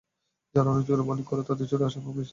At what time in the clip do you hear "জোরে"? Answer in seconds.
0.89-1.03